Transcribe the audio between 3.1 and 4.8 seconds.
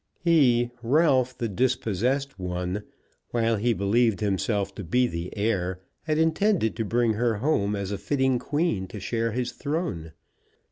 while he believed himself